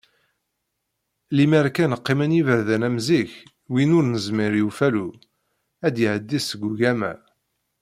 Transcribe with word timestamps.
Limer 1.35 1.67
kan 1.75 1.93
qqimen 2.01 2.35
yiberdan 2.37 2.87
am 2.87 2.97
zik, 3.07 3.31
win 3.73 3.95
ur 3.97 4.05
nezmir 4.07 4.53
i 4.61 4.63
ufalu 4.69 5.07
ad 5.85 5.93
d-iεeddi 5.95 6.39
seg 6.41 6.61
ugama. 6.69 7.11